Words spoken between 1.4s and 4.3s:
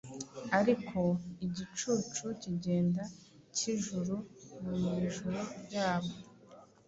igicucu kigenda kijuru